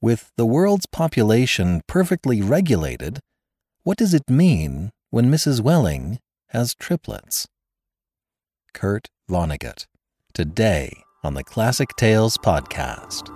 With 0.00 0.30
the 0.36 0.46
world's 0.46 0.86
population 0.86 1.82
perfectly 1.88 2.40
regulated, 2.40 3.18
what 3.82 3.98
does 3.98 4.14
it 4.14 4.30
mean 4.30 4.92
when 5.10 5.28
Mrs. 5.28 5.60
Wehling 5.60 6.18
has 6.50 6.72
triplets? 6.76 7.48
Kurt 8.72 9.08
Vonnegut, 9.28 9.86
today 10.32 11.02
on 11.24 11.34
the 11.34 11.42
Classic 11.42 11.88
Tales 11.96 12.38
Podcast. 12.38 13.28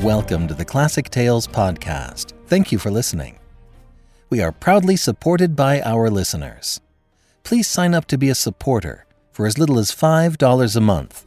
Welcome 0.00 0.46
to 0.46 0.54
the 0.54 0.64
Classic 0.64 1.10
Tales 1.10 1.48
Podcast. 1.48 2.34
Thank 2.46 2.70
you 2.70 2.78
for 2.78 2.92
listening. 2.92 3.40
We 4.30 4.40
are 4.40 4.52
proudly 4.52 4.94
supported 4.94 5.56
by 5.56 5.80
our 5.80 6.08
listeners. 6.08 6.80
Please 7.50 7.66
sign 7.66 7.94
up 7.94 8.06
to 8.06 8.16
be 8.16 8.28
a 8.28 8.34
supporter 8.36 9.06
for 9.32 9.44
as 9.44 9.58
little 9.58 9.80
as 9.80 9.90
$5 9.90 10.76
a 10.76 10.80
month. 10.80 11.26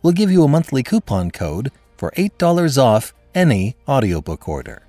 We'll 0.00 0.12
give 0.12 0.30
you 0.30 0.44
a 0.44 0.48
monthly 0.48 0.84
coupon 0.84 1.32
code 1.32 1.72
for 1.96 2.12
$8 2.12 2.80
off 2.80 3.12
any 3.34 3.74
audiobook 3.88 4.48
order. 4.48 4.84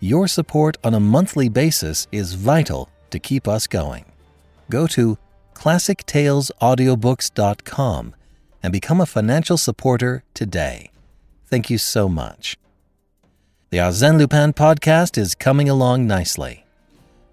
Your 0.00 0.28
support 0.28 0.76
on 0.84 0.94
a 0.94 1.00
monthly 1.00 1.48
basis 1.48 2.06
is 2.12 2.34
vital 2.34 2.88
to 3.10 3.18
keep 3.18 3.48
us 3.48 3.66
going. 3.66 4.04
Go 4.70 4.86
to 4.86 5.18
classictalesaudiobooks.com 5.54 8.14
and 8.62 8.72
become 8.72 9.00
a 9.00 9.06
financial 9.06 9.58
supporter 9.58 10.22
today. 10.32 10.92
Thank 11.46 11.70
you 11.70 11.78
so 11.78 12.08
much. 12.08 12.56
The 13.70 13.78
Arsène 13.78 14.16
Lupin 14.16 14.52
podcast 14.52 15.18
is 15.18 15.34
coming 15.34 15.68
along 15.68 16.06
nicely. 16.06 16.64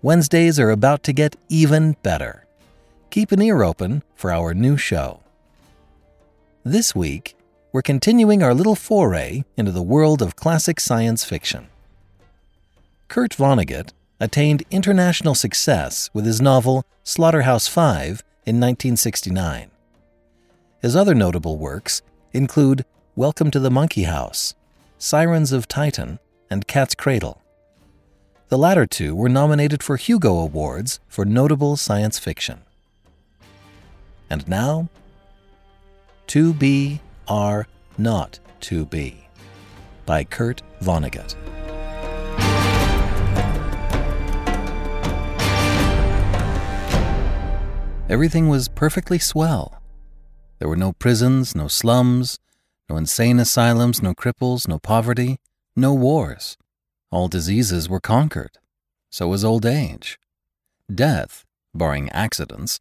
Wednesdays 0.02 0.59
are 0.59 0.72
about 0.72 1.03
to 1.03 1.13
get 1.13 1.36
even 1.47 1.95
better. 2.02 2.45
Keep 3.15 3.31
an 3.31 3.41
ear 3.41 3.63
open 3.63 4.03
for 4.13 4.29
our 4.29 4.53
new 4.53 4.75
show. 4.75 5.21
This 6.65 6.94
week, 6.94 7.38
we're 7.72 7.81
continuing 7.81 8.44
our 8.44 8.53
little 8.53 8.75
foray 8.75 9.45
into 9.55 9.72
the 9.72 9.81
world 9.81 10.22
of 10.22 10.35
classic 10.35 10.81
science 10.81 11.23
fiction. 11.23 11.69
Kurt 13.07 13.31
Vonnegut 13.31 13.94
attained 14.19 14.63
international 14.69 15.33
success 15.33 16.09
with 16.13 16.25
his 16.25 16.41
novel 16.41 16.83
Slaughterhouse 17.05 17.69
Five 17.69 18.22
in 18.45 18.59
1969. 18.59 19.72
His 20.81 20.94
other 20.94 21.16
notable 21.16 21.57
works 21.57 22.02
include 22.33 22.83
Welcome 23.16 23.50
to 23.52 23.61
the 23.61 23.72
Monkey 23.72 24.03
House, 24.03 24.55
Sirens 24.97 25.53
of 25.53 25.69
Titan, 25.69 26.19
and 26.50 26.67
Cat's 26.67 26.95
Cradle. 26.95 27.41
The 28.50 28.57
latter 28.57 28.85
two 28.85 29.16
were 29.16 29.29
nominated 29.29 29.81
for 29.81 29.95
Hugo 29.95 30.38
Awards 30.39 31.00
for 31.07 31.23
notable 31.23 31.77
science 31.77 32.19
fiction. 32.19 32.63
And 34.30 34.48
now, 34.48 34.90
To 36.28 36.54
Be 36.54 37.00
Are 37.28 37.68
Not 37.98 38.40
To 38.62 38.86
Be 38.86 39.28
by 40.06 40.23
Kurt 40.23 40.62
Vonnegut. 40.81 41.36
Everything 48.08 48.50
was 48.50 48.68
perfectly 48.68 49.18
swell. 49.18 49.81
There 50.59 50.70
were 50.70 50.76
no 50.76 50.94
prisons, 50.94 51.56
no 51.56 51.68
slums, 51.68 52.40
no 52.90 52.98
insane 52.98 53.40
asylums, 53.40 54.02
no 54.02 54.14
cripples, 54.14 54.68
no 54.68 54.78
poverty, 54.80 55.38
no 55.76 55.94
wars. 55.94 56.56
All 57.12 57.28
diseases 57.28 57.90
were 57.90 58.00
conquered. 58.00 58.58
So 59.09 59.28
was 59.28 59.44
old 59.44 59.66
age. 59.66 60.20
Death, 60.94 61.46
barring 61.73 62.09
accidents, 62.09 62.80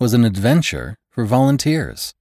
was 0.00 0.14
an 0.14 0.24
adventure 0.24 0.96
for 1.10 1.24
volunteers. 1.24 2.14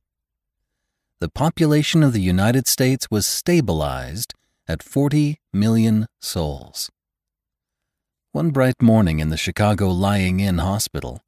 The 1.20 1.30
population 1.30 2.02
of 2.02 2.12
the 2.12 2.22
United 2.22 2.68
States 2.68 3.12
was 3.12 3.28
stabilized 3.28 4.34
at 4.68 4.82
40 4.82 5.40
million 5.54 6.08
souls. 6.20 6.90
One 8.32 8.50
bright 8.50 8.82
morning 8.82 9.20
in 9.20 9.30
the 9.30 9.38
Chicago 9.38 9.90
Lying 9.90 10.40
In 10.40 10.58
Hospital, 10.58 11.22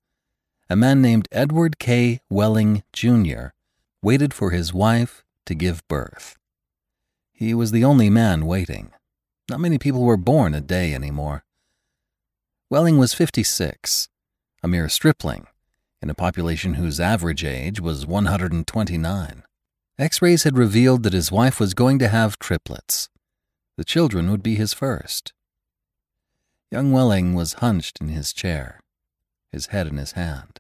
a 0.67 0.75
man 0.75 1.03
named 1.03 1.27
Edward 1.31 1.77
K. 1.77 2.19
Wehling, 2.31 2.81
Jr., 2.93 3.49
waited 4.01 4.33
for 4.33 4.49
his 4.49 4.73
wife 4.73 5.23
to 5.45 5.53
give 5.53 5.87
birth. 5.87 6.35
He 7.31 7.53
was 7.53 7.71
the 7.71 7.85
only 7.85 8.09
man 8.09 8.47
waiting. 8.47 8.91
Not 9.49 9.59
many 9.59 9.77
people 9.77 10.01
were 10.01 10.17
born 10.17 10.55
a 10.55 10.61
day 10.61 10.95
anymore. 10.95 11.43
Wehling 12.71 12.97
was 12.97 13.13
56, 13.13 14.09
a 14.63 14.67
mere 14.67 14.89
stripling, 14.89 15.47
in 16.01 16.09
a 16.09 16.15
population 16.15 16.75
whose 16.75 16.99
average 16.99 17.43
age 17.43 17.79
was 17.79 18.05
129. 18.05 19.43
X 19.97 20.21
rays 20.21 20.43
had 20.43 20.57
revealed 20.57 21.03
that 21.03 21.13
his 21.13 21.31
wife 21.31 21.59
was 21.59 21.73
going 21.73 21.99
to 21.99 22.07
have 22.07 22.39
triplets. 22.39 23.09
The 23.77 23.83
children 23.83 24.31
would 24.31 24.43
be 24.43 24.55
his 24.55 24.73
first. 24.73 25.33
Young 26.71 26.91
Wehling 26.91 27.33
was 27.33 27.53
hunched 27.53 27.99
in 27.99 28.09
his 28.09 28.31
chair, 28.31 28.79
his 29.51 29.67
head 29.67 29.87
in 29.87 29.97
his 29.97 30.13
hand. 30.13 30.59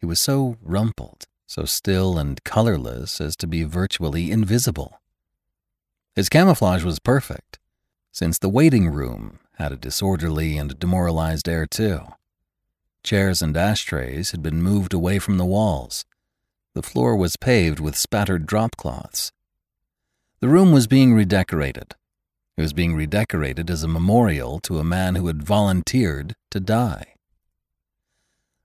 He 0.00 0.06
was 0.06 0.20
so 0.20 0.56
rumpled 0.62 1.26
so 1.46 1.64
still 1.64 2.18
and 2.18 2.42
colorless 2.44 3.20
as 3.20 3.36
to 3.36 3.46
be 3.46 3.62
virtually 3.62 4.30
invisible. 4.30 5.00
His 6.14 6.28
camouflage 6.28 6.84
was 6.84 6.98
perfect, 6.98 7.58
since 8.12 8.38
the 8.38 8.48
waiting 8.48 8.88
room 8.88 9.40
had 9.58 9.72
a 9.72 9.76
disorderly 9.76 10.56
and 10.56 10.78
demoralized 10.78 11.48
air 11.48 11.66
too. 11.66 12.00
Chairs 13.04 13.42
and 13.42 13.54
ashtrays 13.54 14.30
had 14.30 14.42
been 14.42 14.62
moved 14.62 14.94
away 14.94 15.18
from 15.18 15.36
the 15.36 15.44
walls. 15.44 16.06
The 16.72 16.82
floor 16.82 17.14
was 17.14 17.36
paved 17.36 17.78
with 17.78 17.96
spattered 17.96 18.46
dropcloths. 18.46 19.30
The 20.40 20.48
room 20.48 20.72
was 20.72 20.86
being 20.86 21.14
redecorated. 21.14 21.94
It 22.56 22.62
was 22.62 22.72
being 22.72 22.94
redecorated 22.94 23.70
as 23.70 23.82
a 23.82 23.88
memorial 23.88 24.58
to 24.60 24.78
a 24.78 24.84
man 24.84 25.16
who 25.16 25.26
had 25.26 25.42
volunteered 25.42 26.34
to 26.50 26.60
die. 26.60 27.14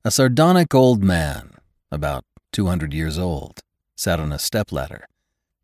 A 0.05 0.11
sardonic 0.11 0.73
old 0.73 1.03
man, 1.03 1.55
about 1.91 2.23
200 2.53 2.93
years 2.93 3.19
old, 3.19 3.61
sat 3.97 4.21
on 4.21 4.31
a 4.31 4.39
stepladder, 4.39 5.07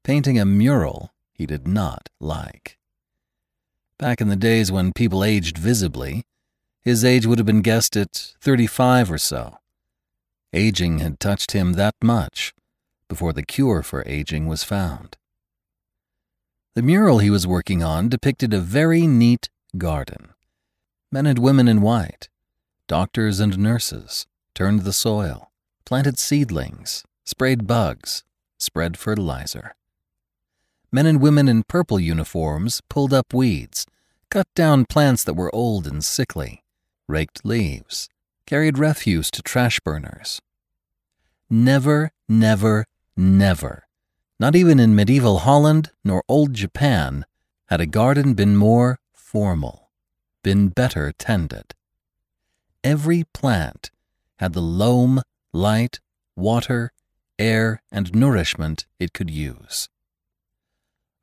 painting 0.03 0.37
a 0.37 0.43
mural 0.45 1.13
he 1.31 1.45
did 1.45 1.65
not 1.65 2.09
like. 2.19 2.77
Back 3.97 4.19
in 4.19 4.27
the 4.27 4.35
days 4.35 4.69
when 4.69 4.91
people 4.91 5.23
aged 5.23 5.57
visibly, 5.57 6.25
his 6.85 7.03
age 7.03 7.25
would 7.25 7.39
have 7.39 7.47
been 7.47 7.63
guessed 7.63 7.97
at 7.97 8.35
35 8.39 9.11
or 9.11 9.17
so. 9.17 9.57
Aging 10.53 10.99
had 10.99 11.19
touched 11.19 11.51
him 11.51 11.73
that 11.73 11.95
much 12.01 12.53
before 13.09 13.33
the 13.33 13.43
cure 13.43 13.81
for 13.81 14.03
aging 14.05 14.45
was 14.45 14.63
found. 14.63 15.17
The 16.75 16.83
mural 16.83 17.19
he 17.19 17.29
was 17.29 17.47
working 17.47 17.81
on 17.81 18.07
depicted 18.07 18.53
a 18.53 18.59
very 18.59 19.07
neat 19.07 19.49
garden. 19.77 20.29
Men 21.11 21.25
and 21.25 21.39
women 21.39 21.67
in 21.67 21.81
white, 21.81 22.29
doctors 22.87 23.39
and 23.39 23.57
nurses, 23.57 24.27
turned 24.53 24.81
the 24.81 24.93
soil, 24.93 25.51
planted 25.85 26.19
seedlings, 26.19 27.03
sprayed 27.23 27.65
bugs, 27.65 28.23
spread 28.59 28.97
fertilizer. 28.97 29.75
Men 30.91 31.05
and 31.05 31.21
women 31.21 31.47
in 31.47 31.63
purple 31.63 31.99
uniforms 31.99 32.81
pulled 32.89 33.13
up 33.13 33.33
weeds, 33.33 33.87
cut 34.29 34.47
down 34.53 34.85
plants 34.85 35.23
that 35.23 35.33
were 35.33 35.53
old 35.53 35.87
and 35.87 36.03
sickly, 36.03 36.63
raked 37.07 37.45
leaves, 37.45 38.09
carried 38.45 38.77
refuse 38.77 39.31
to 39.31 39.41
trash 39.41 39.79
burners. 39.79 40.41
Never, 41.49 42.11
never, 42.27 42.85
never, 43.15 43.87
not 44.39 44.55
even 44.55 44.79
in 44.79 44.95
medieval 44.95 45.39
Holland 45.39 45.91
nor 46.03 46.23
old 46.27 46.53
Japan, 46.53 47.25
had 47.67 47.81
a 47.81 47.85
garden 47.85 48.33
been 48.33 48.55
more 48.55 48.99
formal, 49.13 49.89
been 50.43 50.69
better 50.69 51.11
tended. 51.17 51.73
Every 52.83 53.23
plant 53.33 53.91
had 54.37 54.53
the 54.53 54.61
loam 54.61 55.21
light, 55.53 55.99
water, 56.35 56.91
air, 57.39 57.81
and 57.91 58.13
nourishment 58.13 58.85
it 58.99 59.13
could 59.13 59.29
use. 59.29 59.89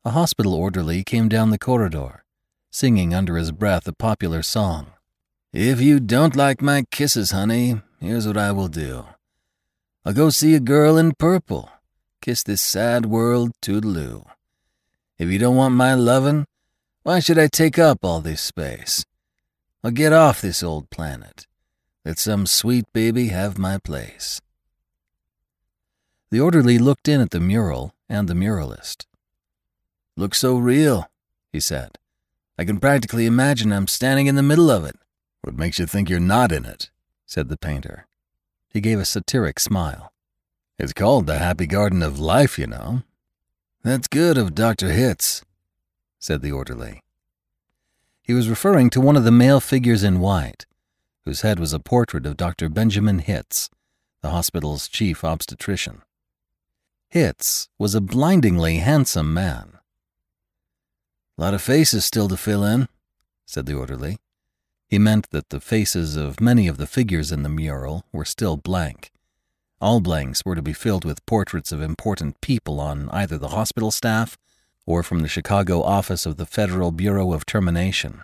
A 0.04 0.10
hospital 0.10 0.54
orderly 0.54 1.04
came 1.04 1.28
down 1.28 1.50
the 1.50 1.58
corridor, 1.58 2.24
singing 2.70 3.14
under 3.14 3.36
his 3.36 3.52
breath 3.52 3.86
a 3.86 3.92
popular 3.92 4.42
song. 4.42 4.92
If 5.52 5.82
you 5.82 6.00
don't 6.00 6.34
like 6.34 6.62
my 6.62 6.84
kisses, 6.90 7.30
honey, 7.30 7.82
here's 8.00 8.26
what 8.26 8.38
I 8.38 8.52
will 8.52 8.68
do. 8.68 9.04
I'll 10.02 10.14
go 10.14 10.30
see 10.30 10.54
a 10.54 10.60
girl 10.60 10.96
in 10.96 11.12
purple, 11.12 11.68
kiss 12.22 12.42
this 12.42 12.62
sad 12.62 13.04
world 13.04 13.52
toodaloo. 13.60 14.24
If 15.18 15.28
you 15.28 15.38
don't 15.38 15.56
want 15.56 15.74
my 15.74 15.92
lovin', 15.92 16.46
why 17.02 17.20
should 17.20 17.38
I 17.38 17.48
take 17.48 17.78
up 17.78 17.98
all 18.02 18.22
this 18.22 18.40
space? 18.40 19.04
I'll 19.84 19.90
get 19.90 20.14
off 20.14 20.40
this 20.40 20.62
old 20.62 20.88
planet. 20.88 21.46
Let 22.02 22.18
some 22.18 22.46
sweet 22.46 22.86
baby 22.94 23.28
have 23.28 23.58
my 23.58 23.76
place. 23.76 24.40
The 26.30 26.40
orderly 26.40 26.78
looked 26.78 27.08
in 27.08 27.20
at 27.20 27.30
the 27.30 27.40
mural 27.40 27.94
and 28.08 28.26
the 28.26 28.34
muralist. 28.34 29.04
Looks 30.16 30.38
so 30.38 30.56
real, 30.56 31.10
he 31.52 31.60
said. 31.60 31.98
I 32.56 32.64
can 32.64 32.80
practically 32.80 33.26
imagine 33.26 33.70
I'm 33.70 33.86
standing 33.86 34.28
in 34.28 34.36
the 34.36 34.42
middle 34.42 34.70
of 34.70 34.86
it. 34.86 34.96
What 35.42 35.56
makes 35.56 35.78
you 35.78 35.86
think 35.86 36.08
you're 36.08 36.20
not 36.20 36.52
in 36.52 36.64
it? 36.64 36.90
said 37.26 37.48
the 37.48 37.56
painter. 37.56 38.06
He 38.68 38.80
gave 38.80 38.98
a 38.98 39.04
satiric 39.04 39.60
smile. 39.60 40.12
It's 40.78 40.92
called 40.92 41.26
the 41.26 41.38
Happy 41.38 41.66
Garden 41.66 42.02
of 42.02 42.18
Life, 42.18 42.58
you 42.58 42.66
know. 42.66 43.02
That's 43.82 44.08
good 44.08 44.38
of 44.38 44.54
Dr. 44.54 44.92
Hitz, 44.92 45.42
said 46.18 46.42
the 46.42 46.52
orderly. 46.52 47.02
He 48.22 48.32
was 48.32 48.48
referring 48.48 48.88
to 48.90 49.00
one 49.00 49.16
of 49.16 49.24
the 49.24 49.32
male 49.32 49.60
figures 49.60 50.04
in 50.04 50.20
white, 50.20 50.64
whose 51.24 51.42
head 51.42 51.58
was 51.58 51.72
a 51.72 51.80
portrait 51.80 52.24
of 52.24 52.36
Dr. 52.36 52.68
Benjamin 52.68 53.18
Hitz, 53.18 53.68
the 54.22 54.30
hospital's 54.30 54.88
chief 54.88 55.24
obstetrician. 55.24 56.02
Hitz 57.08 57.68
was 57.78 57.94
a 57.94 58.00
blindingly 58.00 58.78
handsome 58.78 59.34
man. 59.34 59.78
A 61.36 61.42
lot 61.42 61.54
of 61.54 61.60
faces 61.60 62.04
still 62.04 62.28
to 62.28 62.36
fill 62.36 62.64
in, 62.64 62.88
said 63.44 63.66
the 63.66 63.74
orderly. 63.74 64.18
He 64.92 64.98
meant 64.98 65.30
that 65.30 65.48
the 65.48 65.58
faces 65.58 66.18
of 66.18 66.38
many 66.38 66.68
of 66.68 66.76
the 66.76 66.86
figures 66.86 67.32
in 67.32 67.42
the 67.42 67.48
mural 67.48 68.04
were 68.12 68.26
still 68.26 68.58
blank. 68.58 69.10
All 69.80 70.00
blanks 70.00 70.44
were 70.44 70.54
to 70.54 70.60
be 70.60 70.74
filled 70.74 71.06
with 71.06 71.24
portraits 71.24 71.72
of 71.72 71.80
important 71.80 72.42
people 72.42 72.78
on 72.78 73.08
either 73.08 73.38
the 73.38 73.56
hospital 73.56 73.90
staff 73.90 74.36
or 74.84 75.02
from 75.02 75.20
the 75.20 75.28
Chicago 75.28 75.82
office 75.82 76.26
of 76.26 76.36
the 76.36 76.44
Federal 76.44 76.92
Bureau 76.92 77.32
of 77.32 77.46
Termination. 77.46 78.22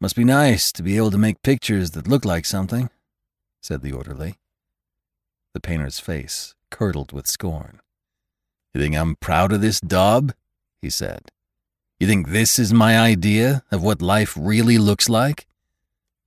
Must 0.00 0.16
be 0.16 0.24
nice 0.24 0.72
to 0.72 0.82
be 0.82 0.96
able 0.96 1.12
to 1.12 1.16
make 1.16 1.42
pictures 1.42 1.92
that 1.92 2.08
look 2.08 2.24
like 2.24 2.44
something, 2.44 2.90
said 3.62 3.82
the 3.82 3.92
orderly. 3.92 4.34
The 5.54 5.60
painter's 5.60 6.00
face 6.00 6.56
curdled 6.72 7.12
with 7.12 7.28
scorn. 7.28 7.78
You 8.74 8.80
think 8.80 8.96
I'm 8.96 9.14
proud 9.14 9.52
of 9.52 9.60
this 9.60 9.78
daub? 9.78 10.34
he 10.82 10.90
said. 10.90 11.30
You 11.98 12.06
think 12.06 12.28
this 12.28 12.60
is 12.60 12.72
my 12.72 12.96
idea 12.96 13.64
of 13.72 13.82
what 13.82 14.00
life 14.00 14.36
really 14.38 14.78
looks 14.78 15.08
like? 15.08 15.48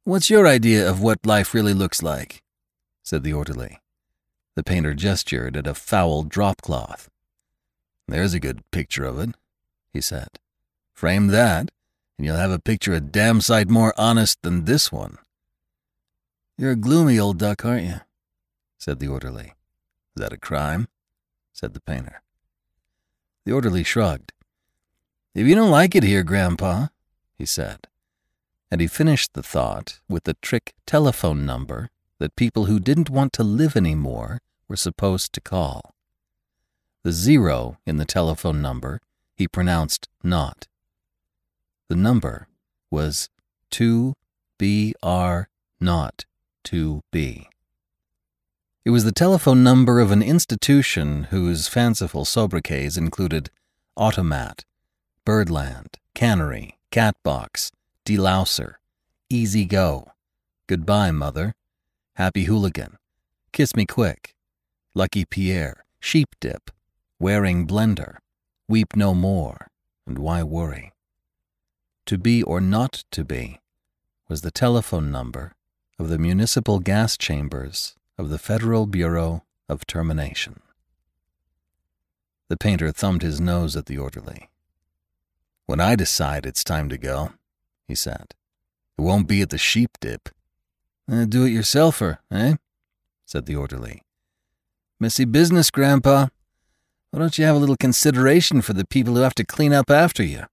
What's 0.04 0.30
your 0.30 0.46
idea 0.46 0.90
of 0.90 1.02
what 1.02 1.26
life 1.26 1.54
really 1.54 1.74
looks 1.74 2.04
like? 2.04 2.44
said 3.04 3.24
the 3.24 3.32
orderly. 3.32 3.80
The 4.56 4.64
painter 4.64 4.94
gestured 4.94 5.56
at 5.56 5.68
a 5.68 5.74
foul 5.74 6.24
drop 6.24 6.62
cloth. 6.62 7.10
There's 8.06 8.34
a 8.34 8.40
good 8.40 8.70
picture 8.72 9.06
of 9.06 9.18
it, 9.20 9.36
he 9.94 10.02
said. 10.02 10.28
Frame 10.92 11.28
that, 11.28 11.72
and 12.18 12.28
you'll 12.28 12.36
have 12.36 12.52
a 12.52 12.60
picture 12.60 12.94
a 12.94 13.00
damn 13.00 13.40
sight 13.40 13.70
more 13.70 13.94
honest 13.98 14.42
than 14.42 14.66
this 14.66 14.92
one. 14.92 15.20
You're 16.58 16.72
a 16.72 16.76
gloomy 16.76 17.18
old 17.18 17.40
duck, 17.40 17.64
aren't 17.64 17.86
you? 17.86 18.02
said 18.78 19.00
the 19.00 19.08
orderly. 19.08 19.54
Is 20.18 20.22
that 20.22 20.34
a 20.34 20.38
crime? 20.38 20.90
said 21.54 21.74
the 21.74 21.80
painter. 21.80 22.22
The 23.46 23.54
orderly 23.54 23.84
shrugged. 23.84 24.34
If 25.34 25.48
you 25.48 25.56
don't 25.56 25.72
like 25.72 25.96
it 25.96 26.04
here, 26.04 26.24
Grandpa, 26.24 26.88
he 27.38 27.46
said, 27.46 27.88
and 28.70 28.82
he 28.82 28.88
finished 28.88 29.34
the 29.34 29.44
thought 29.44 30.02
with 30.10 30.26
the 30.26 30.36
trick 30.42 30.74
telephone 30.86 31.46
number 31.46 31.90
that 32.20 32.36
people 32.36 32.66
who 32.66 32.80
didn't 32.80 33.10
want 33.10 33.32
to 33.34 33.44
live 33.44 33.78
any 33.78 33.96
more 33.96 34.42
were 34.68 34.76
supposed 34.76 35.32
to 35.34 35.42
call. 35.42 35.96
The 37.04 37.14
zero 37.14 37.78
in 37.86 37.98
the 37.98 38.06
telephone 38.06 38.62
number 38.62 39.00
he 39.36 39.48
pronounced 39.48 40.10
not. 40.22 40.68
The 41.88 41.96
number 41.96 42.48
was 42.90 43.30
2BR 43.72 45.46
not 45.80 46.26
2B. 46.66 47.46
It 48.84 48.90
was 48.90 49.04
the 49.04 49.12
telephone 49.12 49.64
number 49.64 50.00
of 50.00 50.12
an 50.12 50.22
institution 50.22 51.24
whose 51.26 51.68
fanciful 51.68 52.26
sobriquets 52.26 52.98
included 52.98 53.50
Automat, 53.96 54.66
Birdland, 55.24 55.98
Cannery, 56.16 56.80
Catbox, 56.92 57.72
Delouser, 58.06 58.76
Easy 59.30 59.66
Go, 59.66 60.12
Goodbye, 60.68 61.12
Mother, 61.12 61.54
Happy 62.16 62.46
Hooligan, 62.46 62.98
Kiss 63.54 63.76
Me 63.76 63.86
Quick, 63.86 64.36
Lucky 64.96 65.26
Pierre, 65.26 65.86
Sheep 66.00 66.30
Dip, 66.40 66.72
Waring 67.20 67.68
Blender, 67.68 68.18
Weep 68.68 68.96
No 68.96 69.14
More, 69.14 69.68
and 70.08 70.18
Why 70.18 70.44
Worry? 70.44 70.92
To 72.08 72.18
be 72.18 72.42
or 72.42 72.60
not 72.60 73.04
to 73.12 73.24
be 73.24 73.60
was 74.28 74.42
the 74.42 74.52
telephone 74.52 75.12
number 75.12 75.54
of 76.00 76.10
the 76.10 76.18
municipal 76.18 76.80
gas 76.80 77.16
chambers 77.16 77.96
of 78.18 78.30
the 78.30 78.40
Federal 78.40 78.88
Bureau 78.88 79.44
of 79.70 79.86
Termination. 79.86 80.62
The 82.48 82.58
painter 82.58 82.92
thumbed 82.92 83.22
his 83.22 83.40
nose 83.40 83.76
at 83.76 83.86
the 83.86 83.98
orderly. 83.98 84.51
When 85.72 85.80
I 85.80 85.96
decide 85.96 86.46
it's 86.46 86.66
time 86.66 86.90
to 86.90 86.98
go, 86.98 87.32
he 87.88 87.96
said, 87.96 88.36
it 88.98 89.02
won't 89.02 89.26
be 89.26 89.42
at 89.42 89.52
the 89.52 89.58
sheep 89.58 89.92
dip. 90.02 90.28
Uh, 91.10 91.24
do 91.24 91.46
it 91.46 91.52
yourselfer, 91.52 92.18
eh? 92.30 92.56
said 93.26 93.46
the 93.46 93.56
orderly. 93.56 94.02
Messy 95.00 95.24
business, 95.24 95.72
Grandpa. 95.72 96.28
Why 97.12 97.20
don't 97.20 97.38
you 97.38 97.46
have 97.46 97.56
a 97.56 97.60
little 97.60 97.78
consideration 97.78 98.62
for 98.62 98.74
the 98.74 98.84
people 98.84 99.16
who 99.16 99.22
have 99.22 99.34
to 99.36 99.46
clean 99.46 99.72
up 99.72 99.90
after 99.90 100.24
you? 100.24 100.44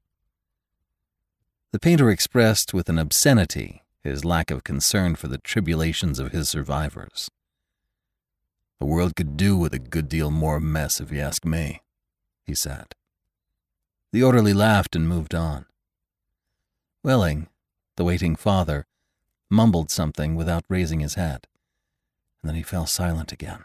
The 1.73 1.81
painter 1.81 2.11
expressed 2.11 2.73
with 2.73 2.89
an 2.89 3.01
obscenity 3.01 3.83
his 4.05 4.25
lack 4.25 4.53
of 4.53 4.63
concern 4.63 5.17
for 5.17 5.27
the 5.27 5.39
tribulations 5.39 6.21
of 6.21 6.31
his 6.31 6.49
survivors. 6.49 7.29
The 8.79 8.87
world 8.87 9.17
could 9.17 9.37
do 9.37 9.57
with 9.57 9.75
a 9.75 9.81
good 9.81 10.09
deal 10.09 10.31
more 10.31 10.61
mess, 10.61 11.01
if 11.01 11.11
you 11.11 11.19
ask 11.19 11.45
me, 11.45 11.81
he 12.47 12.55
said. 12.55 12.95
The 14.13 14.23
orderly 14.23 14.55
laughed 14.55 14.97
and 14.97 15.09
moved 15.09 15.35
on. 15.35 15.67
Wehling, 17.05 17.49
the 17.97 18.05
waiting 18.05 18.37
father, 18.37 18.87
mumbled 19.51 19.91
something 19.91 20.35
without 20.35 20.65
raising 20.69 21.01
his 21.01 21.15
head, 21.15 21.47
and 22.43 22.49
then 22.49 22.55
he 22.57 22.63
fell 22.63 22.87
silent 22.87 23.33
again. 23.33 23.65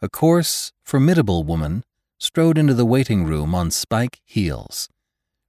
A 0.00 0.08
coarse, 0.08 0.72
formidable 0.84 1.42
woman 1.42 1.84
strode 2.18 2.58
into 2.58 2.74
the 2.74 2.86
waiting 2.86 3.24
room 3.24 3.54
on 3.54 3.70
spike 3.70 4.20
heels. 4.24 4.88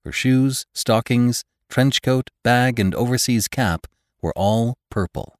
Her 0.03 0.11
shoes, 0.11 0.65
stockings, 0.73 1.43
trench 1.69 2.01
coat, 2.01 2.29
bag, 2.43 2.79
and 2.79 2.95
overseas 2.95 3.47
cap 3.47 3.87
were 4.21 4.33
all 4.35 4.77
purple. 4.89 5.37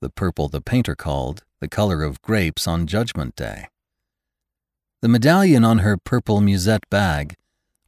The 0.00 0.10
purple 0.10 0.48
the 0.48 0.60
painter 0.60 0.94
called 0.94 1.42
the 1.60 1.68
color 1.68 2.02
of 2.04 2.22
grapes 2.22 2.66
on 2.68 2.86
Judgment 2.86 3.34
Day. 3.34 3.68
The 5.00 5.08
medallion 5.08 5.64
on 5.64 5.78
her 5.78 5.96
purple 5.96 6.40
musette 6.40 6.88
bag 6.90 7.36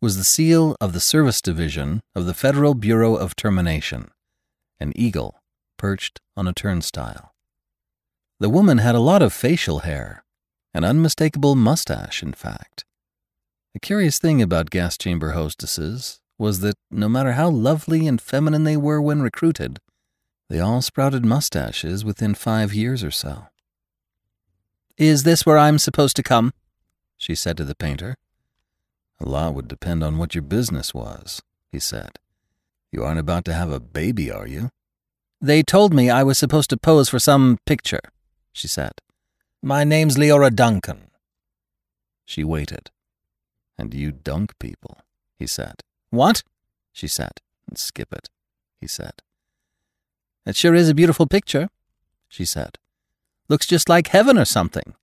was 0.00 0.16
the 0.16 0.24
seal 0.24 0.76
of 0.80 0.92
the 0.92 1.00
Service 1.00 1.42
Division 1.42 2.02
of 2.14 2.24
the 2.24 2.34
Federal 2.34 2.74
Bureau 2.74 3.16
of 3.16 3.34
Termination, 3.34 4.12
an 4.78 4.92
eagle 4.94 5.42
perched 5.76 6.20
on 6.36 6.46
a 6.46 6.52
turnstile. 6.52 7.34
The 8.38 8.48
woman 8.48 8.78
had 8.78 8.94
a 8.94 9.00
lot 9.00 9.22
of 9.22 9.32
facial 9.32 9.80
hair, 9.80 10.24
an 10.72 10.84
unmistakable 10.84 11.56
mustache, 11.56 12.22
in 12.22 12.32
fact. 12.32 12.84
The 13.74 13.80
curious 13.80 14.20
thing 14.20 14.40
about 14.40 14.70
gas 14.70 14.96
chamber 14.96 15.32
hostesses 15.32 16.20
was 16.38 16.60
that 16.60 16.76
no 16.92 17.08
matter 17.08 17.32
how 17.32 17.50
lovely 17.50 18.06
and 18.06 18.20
feminine 18.20 18.62
they 18.62 18.76
were 18.76 19.02
when 19.02 19.20
recruited, 19.20 19.80
they 20.48 20.60
all 20.60 20.80
sprouted 20.80 21.24
mustaches 21.24 22.04
within 22.04 22.34
five 22.34 22.72
years 22.72 23.02
or 23.02 23.10
so. 23.10 23.46
Is 24.96 25.24
this 25.24 25.44
where 25.44 25.58
I'm 25.58 25.78
supposed 25.78 26.14
to 26.14 26.22
come? 26.22 26.52
She 27.20 27.34
said 27.34 27.56
to 27.58 27.64
the 27.64 27.74
painter. 27.74 28.16
A 29.20 29.28
lot 29.28 29.54
would 29.54 29.68
depend 29.68 30.02
on 30.02 30.16
what 30.16 30.34
your 30.34 30.42
business 30.42 30.94
was, 30.94 31.42
he 31.70 31.78
said. 31.78 32.18
You 32.90 33.04
aren't 33.04 33.20
about 33.20 33.44
to 33.44 33.52
have 33.52 33.70
a 33.70 33.78
baby, 33.78 34.32
are 34.32 34.46
you? 34.46 34.70
They 35.38 35.62
told 35.62 35.92
me 35.92 36.08
I 36.08 36.22
was 36.22 36.38
supposed 36.38 36.70
to 36.70 36.78
pose 36.78 37.10
for 37.10 37.18
some 37.18 37.58
picture, 37.66 38.00
she 38.52 38.66
said. 38.68 38.92
My 39.62 39.84
name's 39.84 40.16
Leora 40.16 40.52
Duncan. 40.52 41.10
She 42.24 42.42
waited. 42.42 42.90
And 43.76 43.92
you 43.92 44.12
dunk 44.12 44.58
people, 44.58 44.98
he 45.38 45.46
said. 45.46 45.82
What? 46.08 46.42
she 46.92 47.06
said. 47.06 47.32
Skip 47.74 48.12
it, 48.12 48.28
he 48.80 48.86
said. 48.86 49.22
It 50.46 50.56
sure 50.56 50.74
is 50.74 50.88
a 50.88 50.94
beautiful 50.94 51.26
picture, 51.26 51.68
she 52.28 52.46
said. 52.46 52.78
Looks 53.48 53.66
just 53.66 53.88
like 53.90 54.08
heaven 54.08 54.38
or 54.38 54.46
something. 54.46 54.94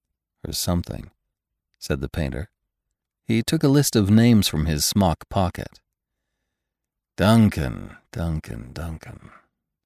Or 0.46 0.54
something, 0.54 1.12
said 1.80 2.02
the 2.02 2.10
painter. 2.10 2.50
He 3.26 3.44
took 3.44 3.64
a 3.64 3.68
list 3.68 3.96
of 3.96 4.10
names 4.10 4.48
from 4.48 4.66
his 4.66 4.86
smock 4.86 5.28
pocket. 5.30 5.80
Duncan, 7.18 7.98
Duncan, 8.12 8.72
Duncan, 8.74 9.32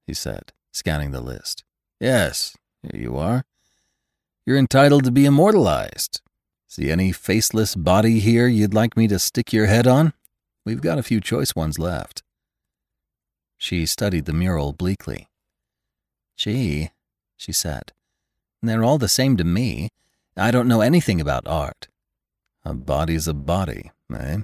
he 0.05 0.13
said, 0.13 0.51
scanning 0.71 1.11
the 1.11 1.21
list. 1.21 1.63
Yes, 1.99 2.55
here 2.83 3.01
you 3.01 3.17
are. 3.17 3.45
You're 4.45 4.57
entitled 4.57 5.05
to 5.05 5.11
be 5.11 5.25
immortalized. 5.25 6.21
See 6.67 6.89
any 6.89 7.11
faceless 7.11 7.75
body 7.75 8.19
here 8.19 8.47
you'd 8.47 8.73
like 8.73 8.97
me 8.97 9.07
to 9.07 9.19
stick 9.19 9.53
your 9.53 9.65
head 9.65 9.87
on? 9.87 10.13
We've 10.65 10.81
got 10.81 10.99
a 10.99 11.03
few 11.03 11.19
choice 11.19 11.55
ones 11.55 11.79
left. 11.79 12.23
She 13.57 13.85
studied 13.85 14.25
the 14.25 14.33
mural 14.33 14.73
bleakly. 14.73 15.29
Gee, 16.37 16.91
she 17.37 17.51
said, 17.51 17.91
they're 18.61 18.83
all 18.83 18.97
the 18.97 19.09
same 19.09 19.37
to 19.37 19.43
me. 19.43 19.89
I 20.37 20.51
don't 20.51 20.67
know 20.67 20.81
anything 20.81 21.19
about 21.19 21.47
art. 21.47 21.87
A 22.63 22.73
body's 22.73 23.27
a 23.27 23.33
body, 23.33 23.91
eh? 24.15 24.39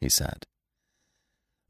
he 0.00 0.08
said. 0.08 0.46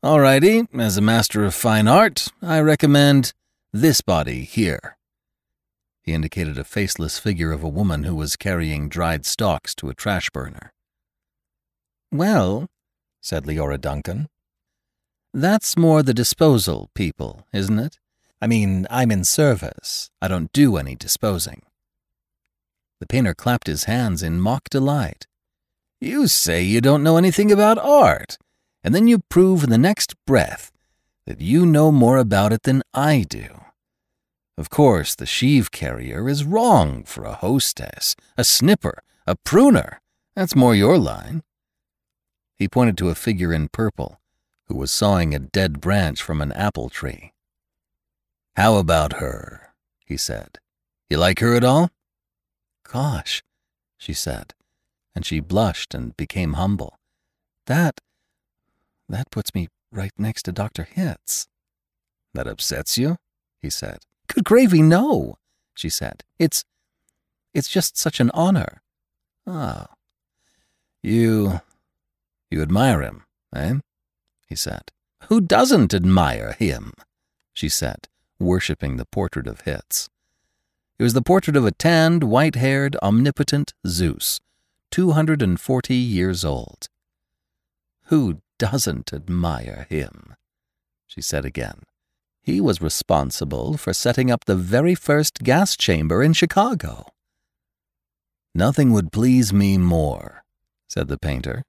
All 0.03 0.21
righty, 0.21 0.67
as 0.75 0.97
a 0.97 1.03
master 1.03 1.45
of 1.45 1.55
fine 1.55 1.87
art, 1.87 2.29
I 2.41 2.61
recommend 2.61 3.33
this 3.73 4.01
body 4.01 4.43
here. 4.43 4.97
He 6.03 6.13
indicated 6.13 6.59
a 6.59 6.65
faceless 6.65 7.19
figure 7.19 7.53
of 7.53 7.63
a 7.63 7.69
woman 7.69 8.05
who 8.05 8.17
was 8.17 8.37
carrying 8.37 8.89
dried 8.89 9.25
stalks 9.25 9.75
to 9.77 9.89
a 9.89 9.95
trash 9.95 10.31
burner. 10.31 10.73
Well, 12.11 12.67
said 13.21 13.45
Leora 13.45 13.81
Duncan, 13.81 14.29
that's 15.33 15.77
more 15.77 16.03
the 16.03 16.13
disposal 16.13 16.91
people, 16.95 17.47
isn't 17.53 17.79
it? 17.79 17.99
I 18.41 18.49
mean, 18.49 18.87
I'm 18.91 19.13
in 19.13 19.25
service. 19.25 20.11
I 20.21 20.29
don't 20.29 20.53
do 20.53 20.77
any 20.77 20.97
disposing. 20.97 21.63
The 23.03 23.09
painter 23.09 23.35
clapped 23.35 23.67
his 23.67 23.85
hands 23.85 24.23
in 24.23 24.41
mock 24.41 24.71
delight. 24.71 25.27
You 26.01 26.29
say 26.29 26.63
you 26.63 26.81
don't 26.81 27.03
know 27.03 27.17
anything 27.17 27.51
about 27.51 27.77
art, 27.77 28.39
and 28.85 28.95
then 28.95 29.09
you 29.09 29.19
prove 29.29 29.65
in 29.65 29.71
the 29.71 29.77
next 29.77 30.15
breath 30.25 30.71
that 31.27 31.41
you 31.41 31.67
know 31.67 31.91
more 31.91 32.17
about 32.17 32.53
it 32.53 32.63
than 32.63 32.85
I 32.95 33.27
do. 33.29 33.49
Of 34.57 34.71
course, 34.71 35.17
the 35.17 35.27
sheave 35.27 35.73
carrier 35.73 36.29
is 36.29 36.45
wrong 36.45 37.03
for 37.03 37.25
a 37.25 37.35
hostess, 37.35 38.15
a 38.39 38.45
snipper, 38.45 39.03
a 39.27 39.35
pruner. 39.35 40.01
That's 40.37 40.55
more 40.55 40.77
your 40.77 40.97
line. 40.97 41.43
He 42.57 42.69
pointed 42.69 42.97
to 42.99 43.09
a 43.09 43.17
figure 43.17 43.53
in 43.53 43.67
purple 43.67 44.21
who 44.67 44.77
was 44.77 44.93
sawing 44.93 45.35
a 45.35 45.41
dead 45.41 45.81
branch 45.81 46.23
from 46.23 46.41
an 46.41 46.53
apple 46.53 46.89
tree. 46.89 47.33
How 48.55 48.77
about 48.77 49.15
her? 49.15 49.75
he 50.07 50.17
said. 50.17 50.61
You 51.11 51.19
like 51.19 51.41
her 51.41 51.57
at 51.57 51.65
all? 51.65 51.91
Gosh, 52.91 53.43
she 53.97 54.13
said, 54.13 54.55
and 55.15 55.25
she 55.25 55.41
blushed 55.41 55.95
and 55.95 56.17
became 56.17 56.55
humble. 56.55 56.99
That. 57.67 58.01
that 59.09 59.31
puts 59.31 59.55
me 59.55 59.69
right 59.91 60.13
next 60.19 60.43
to 60.45 60.53
Dr. 60.53 60.85
Hitz. 60.85 61.47
That 62.35 62.47
upsets 62.47 62.99
you? 62.99 63.17
he 63.61 63.71
said. 63.71 63.99
Good 64.27 64.45
gravy, 64.45 64.83
no, 64.83 65.37
she 65.75 65.89
said. 65.89 66.25
It's. 66.39 66.65
it's 67.55 67.69
just 67.69 67.97
such 67.97 68.21
an 68.21 68.31
honor. 68.33 68.83
Oh. 69.47 69.87
You. 71.03 71.61
you 72.51 72.63
admire 72.63 73.03
him, 73.03 73.25
eh? 73.55 73.75
he 74.49 74.57
said. 74.57 74.91
Who 75.29 75.41
doesn't 75.41 75.95
admire 75.95 76.53
him? 76.59 76.93
she 77.53 77.69
said, 77.69 78.09
worshipping 78.39 78.97
the 78.97 79.05
portrait 79.05 79.47
of 79.47 79.63
Hitz. 79.63 80.09
It 81.03 81.11
was 81.11 81.15
the 81.15 81.21
portrait 81.21 81.57
of 81.57 81.67
a 81.67 81.73
tanned, 81.73 82.23
white 82.23 82.55
haired, 82.55 82.95
omnipotent 83.03 83.75
Zeus, 83.85 84.39
240 84.93 85.95
years 85.97 86.45
old. 86.45 86.87
Who 88.05 88.41
doesn't 88.57 89.13
admire 89.13 89.89
him? 89.91 90.37
she 91.09 91.21
said 91.21 91.45
again. 91.45 91.81
He 92.41 92.61
was 92.61 92.81
responsible 92.81 93.77
for 93.77 93.93
setting 93.93 94.31
up 94.31 94.45
the 94.45 94.55
very 94.55 94.95
first 94.95 95.43
gas 95.43 95.77
chamber 95.77 96.23
in 96.23 96.35
Chicago. 96.35 97.07
Nothing 98.55 98.93
would 98.93 99.11
please 99.11 99.53
me 99.53 99.79
more, 99.79 100.45
said 100.89 101.09
the 101.09 101.19
painter, 101.19 101.65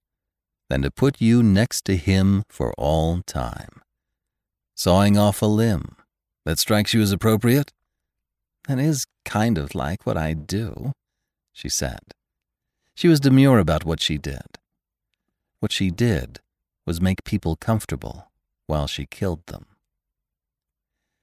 than 0.69 0.83
to 0.83 0.91
put 0.91 1.19
you 1.19 1.41
next 1.41 1.85
to 1.85 1.97
him 1.97 2.43
for 2.49 2.71
all 2.77 3.23
time. 3.23 3.81
Sawing 4.75 5.17
off 5.17 5.41
a 5.41 5.47
limb, 5.47 5.95
that 6.45 6.59
strikes 6.59 6.93
you 6.93 7.01
as 7.01 7.11
appropriate? 7.11 7.71
That 8.67 8.79
is 8.79 9.05
kind 9.25 9.57
of 9.57 9.75
like 9.75 10.05
what 10.05 10.17
I 10.17 10.33
do, 10.33 10.93
she 11.51 11.69
said. 11.69 11.99
She 12.95 13.07
was 13.07 13.19
demure 13.19 13.59
about 13.59 13.85
what 13.85 13.99
she 13.99 14.17
did. 14.17 14.57
What 15.59 15.71
she 15.71 15.91
did 15.91 16.39
was 16.85 17.01
make 17.01 17.23
people 17.23 17.55
comfortable 17.55 18.31
while 18.67 18.87
she 18.87 19.05
killed 19.05 19.45
them. 19.47 19.65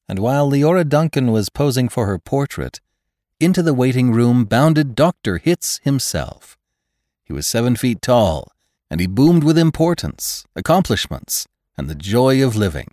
And 0.09 0.19
while 0.19 0.51
Leora 0.51 0.89
Duncan 0.89 1.31
was 1.31 1.49
posing 1.49 1.89
for 1.89 2.07
her 2.07 2.19
portrait, 2.19 2.81
into 3.39 3.63
the 3.63 3.75
waiting 3.75 4.13
room 4.13 4.45
bounded 4.45 4.95
Dr. 4.95 5.39
Hitz 5.39 5.81
himself. 5.83 6.59
He 7.25 7.33
was 7.33 7.47
seven 7.47 7.77
feet 7.77 8.03
tall, 8.03 8.53
and 8.91 9.01
he 9.01 9.07
boomed 9.07 9.45
with 9.45 9.57
importance, 9.57 10.45
accomplishments, 10.55 11.47
and 11.79 11.89
the 11.89 11.95
joy 11.95 12.45
of 12.45 12.57
living. 12.57 12.89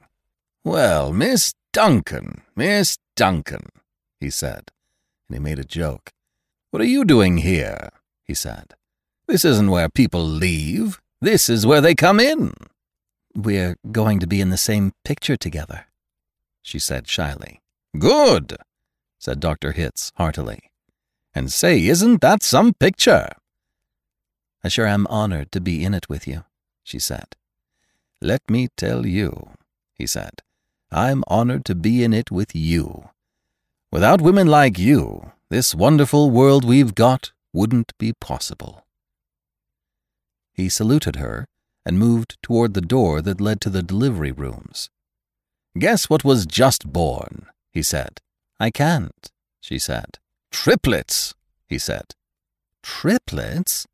Well, 0.64 1.12
Miss 1.12 1.54
Duncan, 1.74 2.44
Miss 2.56 2.98
Duncan, 3.16 3.70
he 4.20 4.30
said, 4.30 4.72
and 5.28 5.36
he 5.36 5.40
made 5.40 5.60
a 5.60 5.64
joke. 5.64 6.12
What 6.72 6.82
are 6.82 6.86
you 6.86 7.06
doing 7.06 7.38
here? 7.38 7.90
he 8.24 8.34
said. 8.34 8.74
This 9.28 9.44
isn't 9.46 9.72
where 9.72 9.90
people 9.90 10.24
leave. 10.24 11.00
This 11.22 11.50
is 11.50 11.66
where 11.66 11.82
they 11.82 11.96
come 11.96 12.20
in. 12.20 12.54
We're 13.36 13.76
going 13.92 14.20
to 14.20 14.28
be 14.28 14.42
in 14.42 14.50
the 14.50 14.58
same 14.58 14.94
picture 15.04 15.38
together, 15.38 15.86
she 16.62 16.80
said 16.80 17.08
shyly. 17.08 17.62
Good, 17.98 18.58
said 19.20 19.40
Dr. 19.40 19.72
Hitz 19.72 20.12
heartily. 20.16 20.72
And 21.34 21.52
say, 21.52 21.86
isn't 21.86 22.22
that 22.22 22.42
some 22.42 22.74
picture? 22.74 23.30
I 24.64 24.70
sure 24.70 24.88
am 24.88 25.08
honored 25.08 25.52
to 25.52 25.62
be 25.62 25.84
in 25.84 25.94
it 25.94 26.10
with 26.10 26.28
you, 26.28 26.46
she 26.84 27.00
said. 27.00 27.36
Let 28.22 28.50
me 28.50 28.70
tell 28.76 29.06
you, 29.06 29.52
he 29.94 30.08
said, 30.08 30.42
I'm 30.92 31.24
honored 31.28 31.66
to 31.66 31.76
be 31.76 32.04
in 32.04 32.14
it 32.14 32.32
with 32.32 32.56
you. 32.56 33.10
Without 33.92 34.22
women 34.22 34.48
like 34.48 34.78
you, 34.78 35.32
this 35.50 35.74
wonderful 35.74 36.30
world 36.30 36.66
we've 36.66 36.94
got 36.94 37.32
wouldn't 37.54 37.98
be 37.98 38.12
possible. 38.12 38.86
He 40.54 40.68
saluted 40.68 41.16
her 41.16 41.48
and 41.86 41.98
moved 41.98 42.38
toward 42.42 42.74
the 42.74 42.82
door 42.82 43.22
that 43.22 43.40
led 43.40 43.62
to 43.62 43.70
the 43.70 43.82
delivery 43.82 44.32
rooms. 44.34 44.90
Guess 45.80 46.10
what 46.10 46.26
was 46.26 46.46
just 46.46 46.92
born, 46.92 47.46
he 47.72 47.82
said. 47.82 48.20
I 48.60 48.72
can't, 48.72 49.32
she 49.62 49.80
said. 49.80 50.20
Triplets, 50.52 51.34
he 51.66 51.78
said. 51.78 52.14
Triplets? 52.84 53.88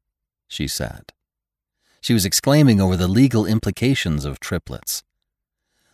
she 0.48 0.68
said. 0.68 1.12
She 2.02 2.14
was 2.14 2.26
exclaiming 2.26 2.82
over 2.82 2.98
the 2.98 3.08
legal 3.08 3.46
implications 3.46 4.26
of 4.26 4.40
triplets. 4.40 5.04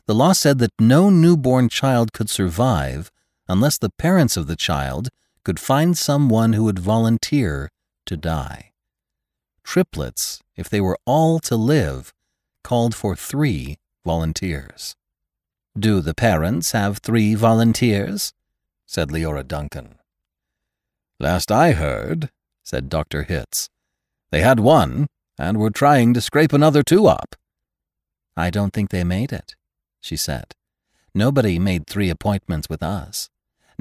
The 0.05 0.15
law 0.15 0.31
said 0.31 0.59
that 0.59 0.71
no 0.79 1.09
newborn 1.09 1.67
child 1.67 2.13
could 2.13 2.29
survive 2.29 3.11
unless 3.49 3.79
the 3.79 3.89
parents 3.89 4.37
of 4.37 4.47
the 4.47 4.55
child 4.55 5.09
could 5.43 5.59
find 5.59 5.97
someone 5.97 6.53
who 6.53 6.63
would 6.63 6.77
volunteer 6.79 7.71
to 8.05 8.15
die. 8.15 8.71
Triplets, 9.63 10.39
if 10.55 10.69
they 10.69 10.79
were 10.79 10.99
all 11.05 11.39
to 11.39 11.55
live, 11.55 12.13
called 12.63 12.93
for 12.93 13.15
three 13.15 13.77
volunteers. 14.05 14.95
Do 15.77 16.01
the 16.01 16.13
parents 16.13 16.71
have 16.73 16.99
three 16.99 17.35
volunteers? 17.35 18.33
said 18.85 19.09
Leora 19.09 19.47
Duncan. 19.47 19.95
Last 21.19 21.51
I 21.51 21.71
heard, 21.71 22.29
said 22.63 22.89
Dr. 22.89 23.23
Hitz, 23.23 23.69
they 24.31 24.41
had 24.41 24.59
one 24.59 25.07
and 25.37 25.57
were 25.57 25.71
trying 25.71 26.13
to 26.13 26.21
scrape 26.21 26.53
another 26.53 26.83
two 26.83 27.07
up. 27.07 27.35
I 28.37 28.49
don't 28.49 28.73
think 28.73 28.89
they 28.89 29.03
made 29.03 29.31
it, 29.31 29.55
she 29.99 30.15
said. 30.15 30.53
Nobody 31.13 31.57
made 31.57 31.87
three 31.87 32.09
appointments 32.09 32.69
with 32.69 32.83
us. 32.83 33.29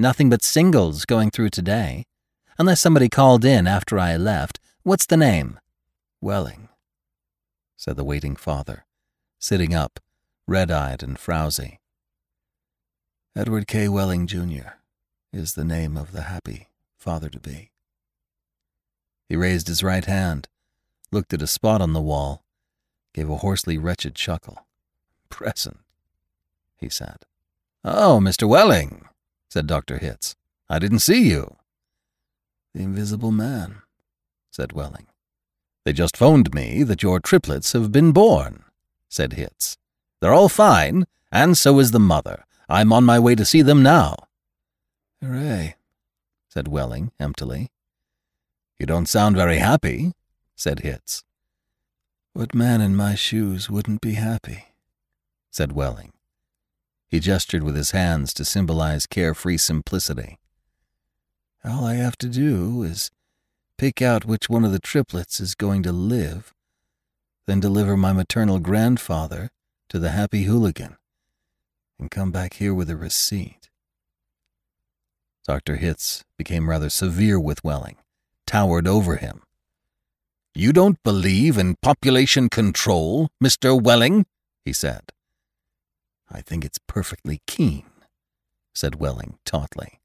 Nothing 0.01 0.29
but 0.29 0.41
singles 0.41 1.03
going 1.03 1.29
through 1.29 1.49
today. 1.49 2.05
Unless 2.57 2.79
somebody 2.79 3.09
called 3.09 3.43
in 3.43 3.67
after 3.67 3.99
I 3.99 4.15
left. 4.15 4.57
What's 4.83 5.05
the 5.05 5.17
name? 5.17 5.59
Wehling, 6.23 6.69
said 7.75 7.97
the 7.97 8.05
waiting 8.05 8.37
father, 8.37 8.85
sitting 9.39 9.75
up, 9.75 9.99
red 10.47 10.71
eyed 10.71 11.03
and 11.03 11.19
frowsy. 11.19 11.79
Edward 13.35 13.67
K. 13.67 13.87
Wehling, 13.87 14.25
Jr. 14.25 14.69
is 15.33 15.55
the 15.55 15.65
name 15.65 15.97
of 15.97 16.13
the 16.13 16.23
happy 16.23 16.69
father 16.97 17.29
to 17.29 17.39
be. 17.39 17.71
He 19.27 19.35
raised 19.35 19.67
his 19.67 19.83
right 19.83 20.05
hand, 20.05 20.47
looked 21.11 21.33
at 21.33 21.41
a 21.41 21.47
spot 21.47 21.81
on 21.81 21.91
the 21.91 22.01
wall, 22.01 22.45
gave 23.13 23.29
a 23.29 23.37
hoarsely 23.37 23.77
wretched 23.77 24.15
chuckle. 24.15 24.65
Present, 25.29 25.79
he 26.77 26.87
said. 26.87 27.17
Oh, 27.83 28.19
Mr. 28.21 28.47
Wehling, 28.47 29.08
said 29.49 29.67
Dr. 29.67 29.97
Hitz. 29.97 30.35
I 30.69 30.79
didn't 30.79 30.99
see 30.99 31.29
you. 31.29 31.57
The 32.73 32.83
invisible 32.83 33.31
man, 33.31 33.81
said 34.51 34.69
Wehling. 34.69 35.07
They 35.85 35.93
just 35.93 36.15
phoned 36.15 36.53
me 36.53 36.83
that 36.83 37.01
your 37.01 37.19
triplets 37.19 37.73
have 37.73 37.91
been 37.91 38.11
born, 38.11 38.63
said 39.09 39.33
Hitz. 39.33 39.77
They're 40.21 40.33
all 40.33 40.49
fine, 40.49 41.05
and 41.31 41.57
so 41.57 41.79
is 41.79 41.91
the 41.91 41.99
mother. 41.99 42.45
I'm 42.67 42.93
on 42.93 43.03
my 43.03 43.17
way 43.19 43.33
to 43.35 43.45
see 43.45 43.63
them 43.63 43.81
now. 43.81 44.15
Hooray, 45.21 45.75
said 46.47 46.65
Wehling 46.65 47.11
emptily. 47.19 47.71
You 48.77 48.85
don't 48.85 49.07
sound 49.07 49.35
very 49.35 49.57
happy, 49.57 50.13
said 50.55 50.81
Hitz. 50.81 51.23
What 52.33 52.53
man 52.53 52.79
in 52.79 52.95
my 52.95 53.15
shoes 53.15 53.69
wouldn't 53.69 54.01
be 54.01 54.13
happy? 54.13 54.65
said 55.49 55.71
Wehling. 55.71 56.11
He 57.09 57.19
gestured 57.19 57.63
with 57.63 57.75
his 57.75 57.91
hands 57.91 58.33
to 58.35 58.45
symbolize 58.45 59.07
carefree 59.07 59.57
simplicity. 59.57 60.37
All 61.65 61.83
I 61.83 61.95
have 61.95 62.17
to 62.19 62.29
do 62.29 62.83
is 62.83 63.09
pick 63.77 64.01
out 64.01 64.25
which 64.25 64.49
one 64.49 64.63
of 64.63 64.71
the 64.71 64.79
triplets 64.79 65.39
is 65.39 65.55
going 65.55 65.81
to 65.83 65.91
live, 65.91 66.53
then 67.47 67.59
deliver 67.59 67.97
my 67.97 68.13
maternal 68.13 68.59
grandfather 68.59 69.49
to 69.89 69.97
the 69.97 70.11
happy 70.11 70.43
hooligan, 70.43 70.97
and 71.99 72.11
come 72.11 72.31
back 72.31 72.55
here 72.55 72.73
with 72.73 72.89
a 72.89 72.95
receipt. 72.95 73.69
Dr. 75.47 75.77
Hitz 75.77 76.23
became 76.37 76.69
rather 76.69 76.89
severe 76.89 77.39
with 77.39 77.63
Wehling, 77.63 77.95
towered 78.45 78.87
over 78.87 79.15
him. 79.15 79.41
You 80.53 80.71
don't 80.73 81.01
believe 81.03 81.57
in 81.57 81.75
population 81.81 82.49
control, 82.49 83.29
Mr. 83.43 83.81
Wehling? 83.81 84.25
he 84.63 84.73
said. 84.73 85.11
I 86.31 86.41
think 86.41 86.63
it's 86.63 86.79
perfectly 86.87 87.41
keen, 87.47 87.83
said 88.73 88.93
Wehling 88.93 89.35
tautly. 89.45 89.99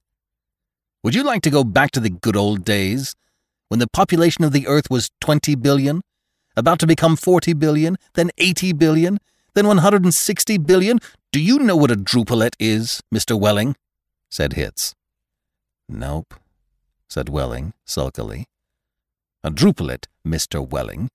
Would 1.02 1.14
you 1.14 1.23
like 1.23 1.43
to 1.43 1.50
go 1.50 1.64
back 1.64 1.90
to 1.93 2.00
the 2.00 2.11
good 2.11 2.37
old 2.37 2.64
days, 2.64 3.14
when 3.69 3.78
the 3.78 3.88
population 3.88 4.45
of 4.45 4.52
the 4.52 4.66
earth 4.66 4.90
was 4.90 5.11
20 5.21 5.54
billion, 5.57 6.00
about 6.57 6.78
to 6.78 6.87
become 6.87 7.16
40 7.16 7.52
billion, 7.54 7.97
then 8.14 8.31
80 8.38 8.73
billion, 8.73 9.19
then 9.54 9.66
160 9.66 10.59
billion? 10.59 10.99
Do 11.31 11.40
you 11.40 11.59
know 11.59 11.76
what 11.76 11.90
a 11.90 11.97
drupelet 11.97 12.54
is, 12.59 13.02
Mr. 13.14 13.38
Wehling? 13.38 13.75
said 14.31 14.54
Hitz. 14.54 14.95
Nope, 15.88 16.35
said 17.09 17.26
Wehling 17.26 17.73
sulkily. 17.85 18.47
A 19.43 19.50
drupelet, 19.50 20.07
Mr. 20.26 20.66
Wehling, 20.66 21.09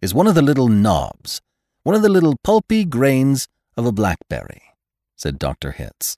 is 0.00 0.14
one 0.14 0.28
of 0.28 0.36
the 0.36 0.42
little 0.42 0.68
knobs, 0.68 1.40
one 1.82 1.96
of 1.96 2.02
the 2.02 2.08
little 2.08 2.36
pulpy 2.44 2.84
grains 2.84 3.48
of 3.76 3.86
a 3.86 3.92
blackberry, 3.92 4.62
said 5.16 5.38
Dr. 5.38 5.72
Hitz. 5.72 6.16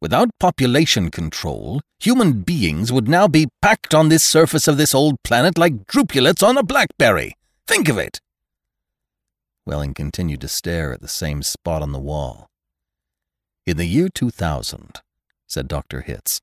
Without 0.00 0.28
population 0.38 1.10
control, 1.10 1.80
human 1.98 2.42
beings 2.42 2.92
would 2.92 3.08
now 3.08 3.26
be 3.26 3.48
packed 3.62 3.94
on 3.94 4.08
this 4.08 4.22
surface 4.22 4.68
of 4.68 4.76
this 4.76 4.94
old 4.94 5.22
planet 5.22 5.56
like 5.56 5.86
drupelets 5.86 6.46
on 6.46 6.58
a 6.58 6.62
blackberry. 6.62 7.34
Think 7.66 7.88
of 7.88 7.98
it! 7.98 8.20
Wehling 9.66 9.94
continued 9.94 10.42
to 10.42 10.48
stare 10.48 10.92
at 10.92 11.00
the 11.00 11.08
same 11.08 11.42
spot 11.42 11.82
on 11.82 11.92
the 11.92 11.98
wall. 11.98 12.46
In 13.66 13.78
the 13.78 13.86
year 13.86 14.08
2000, 14.08 15.00
said 15.48 15.66
Dr. 15.66 16.02
Hitz, 16.02 16.40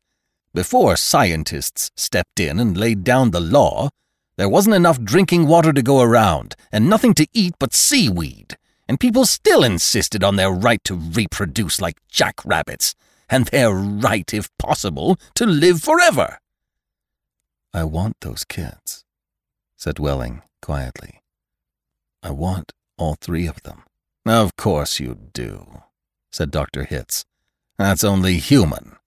before 0.53 0.98
scientists 0.98 1.89
stepped 1.96 2.39
in 2.39 2.60
and 2.60 2.77
laid 2.77 3.03
down 3.03 3.32
the 3.32 3.39
law, 3.39 3.89
there 4.36 4.50
wasn't 4.50 4.75
enough 4.75 5.01
drinking 5.01 5.48
water 5.48 5.72
to 5.72 5.82
go 5.82 6.01
around, 6.01 6.56
and 6.72 6.89
nothing 6.89 7.13
to 7.15 7.27
eat 7.34 7.53
but 7.60 7.74
seaweed, 7.74 8.58
and 8.88 9.00
people 9.00 9.25
still 9.25 9.63
insisted 9.63 10.24
on 10.24 10.36
their 10.36 10.52
right 10.52 10.84
to 10.84 10.96
reproduce 10.96 11.82
like 11.82 11.98
jackrabbits, 12.10 12.96
and 13.30 13.46
their 13.48 13.72
right, 13.74 14.34
if 14.34 14.50
possible, 14.58 15.18
to 15.36 15.46
live 15.46 15.82
forever. 15.82 16.40
I 17.74 17.84
want 17.86 18.18
those 18.22 18.44
kids, 18.44 19.04
said 19.78 19.96
Wehling 19.96 20.42
quietly. 20.62 21.22
I 22.22 22.32
want 22.32 22.72
all 22.98 23.16
three 23.20 23.48
of 23.48 23.63
them. 23.63 23.84
Of 24.25 24.56
course 24.56 25.00
you 25.00 25.18
do, 25.34 25.84
said 26.32 26.52
Dr. 26.52 26.84
Hitz. 26.84 27.25
That's 27.78 28.04
only 28.04 28.38
human. 28.38 28.98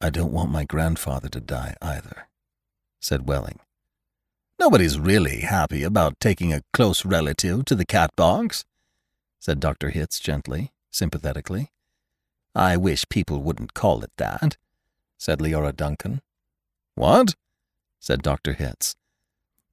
I 0.00 0.10
don't 0.10 0.32
want 0.32 0.50
my 0.50 0.64
grandfather 0.64 1.28
to 1.30 1.40
die 1.40 1.74
either, 1.80 2.28
said 3.00 3.22
Wehling. 3.26 3.58
Nobody's 4.58 4.98
really 4.98 5.40
happy 5.40 5.82
about 5.82 6.20
taking 6.20 6.52
a 6.52 6.62
close 6.72 7.04
relative 7.04 7.64
to 7.64 7.74
the 7.74 7.84
cat 7.84 8.14
box, 8.16 8.64
said 9.40 9.58
Dr. 9.58 9.90
Hitz 9.90 10.20
gently, 10.20 10.72
sympathetically. 10.90 11.70
I 12.54 12.76
wish 12.76 13.08
people 13.08 13.42
wouldn't 13.42 13.74
call 13.74 14.04
it 14.04 14.12
that, 14.18 14.56
said 15.18 15.40
Leora 15.40 15.74
Duncan. 15.74 16.20
What? 16.94 17.34
said 17.98 18.22
Dr. 18.22 18.52
Hitz. 18.52 18.94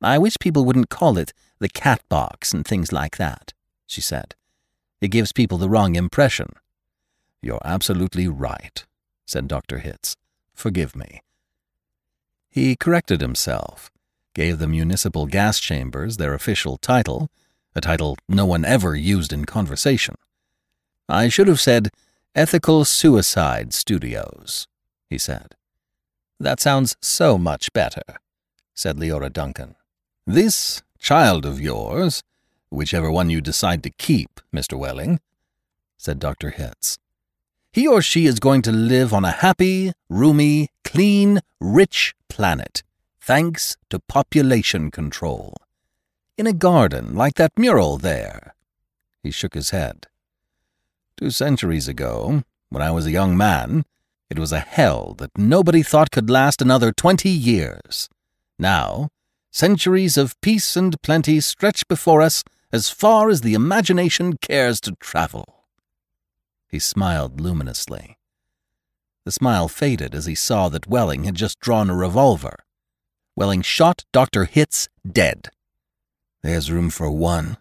I 0.01 0.17
wish 0.17 0.37
people 0.39 0.65
wouldn't 0.65 0.89
call 0.89 1.17
it 1.17 1.33
the 1.59 1.69
cat 1.69 2.01
box 2.09 2.53
and 2.53 2.65
things 2.65 2.91
like 2.91 3.17
that, 3.17 3.53
she 3.85 4.01
said. 4.01 4.35
It 5.01 5.09
gives 5.09 5.33
people 5.33 5.57
the 5.57 5.69
wrong 5.69 5.95
impression. 5.95 6.53
You're 7.41 7.61
absolutely 7.63 8.27
right, 8.27 8.85
said 9.25 9.47
Dr. 9.47 9.79
Hitz. 9.79 10.15
Forgive 10.53 10.95
me. 10.95 11.21
He 12.49 12.75
corrected 12.75 13.21
himself 13.21 13.91
gave 14.33 14.59
the 14.59 14.67
municipal 14.67 15.25
gas 15.25 15.59
chambers 15.59 16.17
their 16.17 16.33
official 16.33 16.77
title, 16.77 17.29
a 17.75 17.81
title 17.81 18.17
no 18.27 18.45
one 18.45 18.65
ever 18.65 18.95
used 18.95 19.33
in 19.33 19.45
conversation. 19.45 20.15
I 21.07 21.29
should 21.29 21.47
have 21.47 21.59
said 21.59 21.89
Ethical 22.35 22.85
Suicide 22.85 23.73
Studios, 23.73 24.67
he 25.09 25.17
said. 25.17 25.55
That 26.39 26.59
sounds 26.59 26.95
so 27.01 27.37
much 27.37 27.73
better, 27.73 28.03
said 28.73 28.97
Leora 28.97 29.31
Duncan. 29.31 29.75
This 30.25 30.81
child 30.99 31.45
of 31.45 31.59
yours, 31.59 32.23
whichever 32.69 33.11
one 33.11 33.29
you 33.29 33.41
decide 33.41 33.83
to 33.83 33.89
keep, 33.89 34.39
Mr. 34.53 34.79
Wehling, 34.79 35.19
said 35.97 36.19
Dr. 36.19 36.51
Hitz. 36.51 36.97
He 37.73 37.87
or 37.87 38.01
she 38.01 38.25
is 38.25 38.39
going 38.39 38.61
to 38.63 38.71
live 38.71 39.13
on 39.13 39.25
a 39.25 39.31
happy, 39.31 39.91
roomy, 40.07 40.69
clean, 40.83 41.39
rich 41.59 42.15
planet 42.29 42.83
thanks 43.21 43.77
to 43.89 43.99
population 43.99 44.91
control. 44.91 45.55
In 46.37 46.47
a 46.47 46.53
garden 46.53 47.15
like 47.15 47.35
that 47.35 47.51
mural 47.57 47.97
there. 47.97 48.55
He 49.21 49.31
shook 49.31 49.53
his 49.53 49.71
head. 49.71 50.07
Two 51.17 51.31
centuries 51.31 51.87
ago, 51.87 52.43
when 52.69 52.81
I 52.81 52.91
was 52.91 53.05
a 53.05 53.11
young 53.11 53.35
man, 53.35 53.83
it 54.29 54.39
was 54.39 54.51
a 54.51 54.59
hell 54.59 55.15
that 55.17 55.37
nobody 55.37 55.83
thought 55.83 56.11
could 56.11 56.29
last 56.29 56.61
another 56.61 56.91
twenty 56.91 57.29
years. 57.29 58.07
Now, 58.57 59.09
centuries 59.51 60.17
of 60.17 60.39
peace 60.41 60.77
and 60.77 61.01
plenty 61.01 61.39
stretch 61.39 61.87
before 61.87 62.21
us 62.21 62.43
as 62.71 62.89
far 62.89 63.29
as 63.29 63.41
the 63.41 63.53
imagination 63.53 64.37
cares 64.37 64.79
to 64.81 64.95
travel. 64.99 65.65
He 66.69 66.79
smiled 66.79 67.41
luminously. 67.41 68.17
The 69.25 69.31
smile 69.31 69.67
faded 69.67 70.13
as 70.13 70.25
he 70.25 70.35
saw 70.35 70.69
that 70.69 70.87
Wehling 70.89 71.25
had 71.25 71.35
just 71.35 71.59
drawn 71.59 71.89
a 71.89 71.95
revolver. 71.95 72.55
Wehling 73.39 73.63
shot 73.63 74.03
Dr. 74.11 74.43
Hitz 74.43 74.89
dead. 75.09 75.49
There's 76.43 76.69
room 76.69 76.89
for 76.89 77.09
one, 77.09 77.55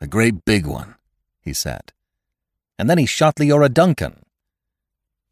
a 0.00 0.06
great 0.06 0.44
big 0.44 0.64
one, 0.64 0.94
he 1.40 1.52
said. 1.52 1.92
And 2.78 2.88
then 2.88 2.98
he 2.98 3.06
shot 3.06 3.36
Leora 3.36 3.72
Duncan. 3.72 4.22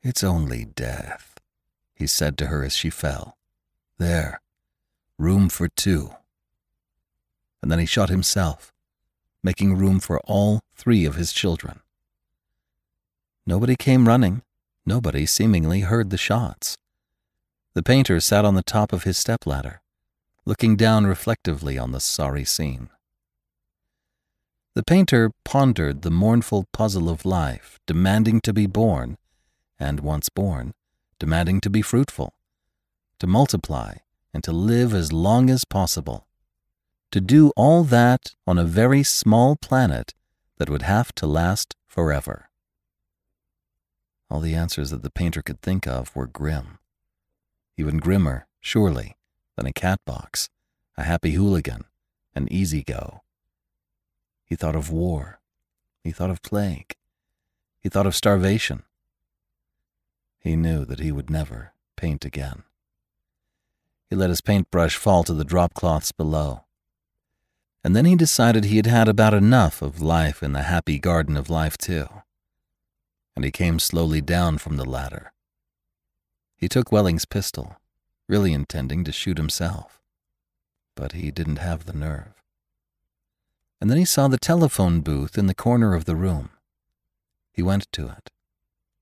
It's 0.02 0.24
only 0.24 0.64
death, 0.64 1.38
he 1.94 2.08
said 2.08 2.36
to 2.38 2.46
her 2.46 2.64
as 2.64 2.74
she 2.74 2.90
fell. 2.90 3.36
There, 3.98 4.40
room 5.18 5.48
for 5.48 5.68
two. 5.68 6.10
And 7.62 7.70
then 7.70 7.78
he 7.78 7.86
shot 7.86 8.08
himself, 8.08 8.72
making 9.40 9.76
room 9.76 10.00
for 10.00 10.18
all 10.24 10.62
three 10.74 11.04
of 11.04 11.14
his 11.14 11.32
children. 11.32 11.78
Nobody 13.46 13.76
came 13.76 14.08
running. 14.08 14.42
Nobody 14.84 15.26
seemingly 15.26 15.80
heard 15.80 16.10
the 16.10 16.18
shots. 16.18 16.76
The 17.74 17.84
painter 17.84 18.18
sat 18.18 18.44
on 18.44 18.56
the 18.56 18.64
top 18.64 18.92
of 18.92 19.04
his 19.04 19.16
stepladder 19.16 19.81
looking 20.44 20.76
down 20.76 21.06
reflectively 21.06 21.78
on 21.78 21.92
the 21.92 22.00
sorry 22.00 22.44
scene. 22.44 22.88
The 24.74 24.82
painter 24.82 25.30
pondered 25.44 26.02
the 26.02 26.10
mournful 26.10 26.66
puzzle 26.72 27.08
of 27.10 27.24
life, 27.24 27.78
demanding 27.86 28.40
to 28.42 28.52
be 28.52 28.66
born, 28.66 29.18
and 29.78 30.00
once 30.00 30.28
born, 30.30 30.72
demanding 31.18 31.60
to 31.60 31.70
be 31.70 31.82
fruitful, 31.82 32.34
to 33.18 33.26
multiply, 33.26 33.96
and 34.32 34.42
to 34.44 34.52
live 34.52 34.94
as 34.94 35.12
long 35.12 35.50
as 35.50 35.64
possible. 35.64 36.26
To 37.10 37.20
do 37.20 37.52
all 37.54 37.84
that 37.84 38.34
on 38.46 38.58
a 38.58 38.64
very 38.64 39.02
small 39.02 39.56
planet 39.56 40.14
that 40.56 40.70
would 40.70 40.82
have 40.82 41.14
to 41.16 41.26
last 41.26 41.76
forever. 41.86 42.48
All 44.30 44.40
the 44.40 44.54
answers 44.54 44.90
that 44.90 45.02
the 45.02 45.10
painter 45.10 45.42
could 45.42 45.60
think 45.60 45.86
of 45.86 46.16
were 46.16 46.26
grim. 46.26 46.78
Even 47.76 47.98
grimmer, 47.98 48.46
surely, 48.60 49.16
than 49.56 49.66
a 49.66 49.72
cat 49.72 50.00
box, 50.06 50.48
a 50.96 51.02
happy 51.02 51.32
hooligan, 51.32 51.84
an 52.34 52.48
easy 52.50 52.82
go. 52.82 53.22
He 54.44 54.56
thought 54.56 54.76
of 54.76 54.90
war. 54.90 55.40
He 56.02 56.10
thought 56.10 56.30
of 56.30 56.42
plague. 56.42 56.96
He 57.80 57.88
thought 57.88 58.06
of 58.06 58.14
starvation. 58.14 58.82
He 60.38 60.56
knew 60.56 60.84
that 60.84 61.00
he 61.00 61.12
would 61.12 61.30
never 61.30 61.72
paint 61.96 62.24
again. 62.24 62.64
He 64.10 64.16
let 64.16 64.30
his 64.30 64.40
paintbrush 64.40 64.96
fall 64.96 65.24
to 65.24 65.32
the 65.32 65.44
drop 65.44 65.74
cloths 65.74 66.12
below. 66.12 66.64
And 67.84 67.96
then 67.96 68.04
he 68.04 68.14
decided 68.14 68.64
he 68.64 68.76
had 68.76 68.86
had 68.86 69.08
about 69.08 69.34
enough 69.34 69.82
of 69.82 70.00
life 70.00 70.42
in 70.42 70.52
the 70.52 70.62
happy 70.62 70.98
garden 70.98 71.36
of 71.36 71.50
life, 71.50 71.76
too. 71.78 72.08
And 73.34 73.44
he 73.44 73.50
came 73.50 73.78
slowly 73.78 74.20
down 74.20 74.58
from 74.58 74.76
the 74.76 74.84
ladder. 74.84 75.32
He 76.56 76.68
took 76.68 76.90
Wehling's 76.90 77.24
pistol 77.24 77.76
really 78.28 78.52
intending 78.52 79.04
to 79.04 79.12
shoot 79.12 79.38
himself. 79.38 80.00
But 80.94 81.12
he 81.12 81.30
didn't 81.30 81.56
have 81.56 81.86
the 81.86 81.92
nerve. 81.92 82.42
And 83.80 83.90
then 83.90 83.98
he 83.98 84.04
saw 84.04 84.28
the 84.28 84.38
telephone 84.38 85.00
booth 85.00 85.36
in 85.36 85.46
the 85.46 85.54
corner 85.54 85.94
of 85.94 86.04
the 86.04 86.16
room. 86.16 86.50
He 87.52 87.62
went 87.62 87.90
to 87.92 88.08
it, 88.08 88.30